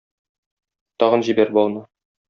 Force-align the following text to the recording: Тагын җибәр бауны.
Тагын 1.03 1.27
җибәр 1.31 1.57
бауны. 1.59 1.89